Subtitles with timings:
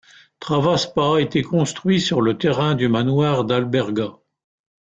[0.39, 4.15] Tarvaspää a été construit sur le terrain du manoir d'Alberga.